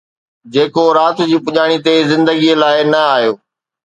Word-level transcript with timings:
جيڪو 0.53 0.83
رات 0.97 1.17
جي 1.29 1.37
پڄاڻيءَ 1.45 1.83
تي 1.85 1.93
زندگيءَ 2.11 2.59
لاءِ 2.61 2.77
نه 2.91 3.01
آيو 3.15 3.33